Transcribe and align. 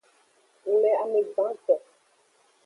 Ng 0.69 0.75
le 0.81 0.91
ame 1.03 1.19
gbanto. 1.29 1.75